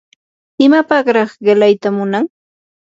¿imapaqraa 0.65 1.31
qilayta 1.45 1.89
munan? 1.97 2.25